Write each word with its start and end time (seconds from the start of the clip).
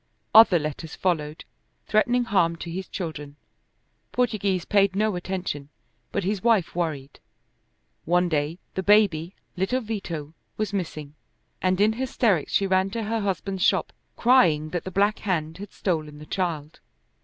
Other 0.33 0.57
letters 0.57 0.95
followed, 0.95 1.45
threatening 1.85 2.23
harm 2.23 2.55
to 2.55 2.71
his 2.71 2.87
children. 2.87 3.35
Portoghese 4.11 4.65
paid 4.65 4.95
no 4.95 5.15
attention, 5.15 5.69
but 6.11 6.23
his 6.23 6.41
wife 6.41 6.75
worried. 6.75 7.19
One 8.05 8.27
day 8.27 8.57
the 8.73 8.81
baby, 8.81 9.35
little 9.55 9.79
Vito, 9.81 10.33
was 10.57 10.73
missing, 10.73 11.13
and 11.61 11.79
in 11.79 11.93
hysterics 11.93 12.51
she 12.51 12.65
ran 12.65 12.89
to 12.89 13.03
her 13.03 13.19
husband's 13.19 13.61
shop 13.63 13.93
crying 14.17 14.71
that 14.71 14.85
the 14.85 14.89
Black 14.91 15.19
Hand 15.19 15.59
had 15.59 15.71
stolen 15.71 16.17
the 16.17 16.25
child. 16.25 16.79